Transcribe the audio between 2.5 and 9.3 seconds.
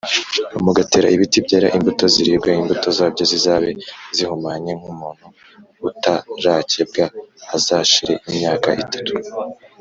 imbuto zabyo zizabe zihumanye nk umuntu utarakebwe Hazashire imyaka itatu